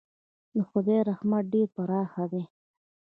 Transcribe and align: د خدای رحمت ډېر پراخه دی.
د 0.55 0.57
خدای 0.69 0.99
رحمت 1.09 1.43
ډېر 1.53 1.67
پراخه 1.75 2.25
دی. 2.31 2.43